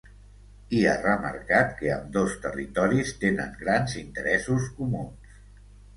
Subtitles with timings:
[0.77, 5.37] I ha remarcat que ambdós territoris tenen grans interessos comuns.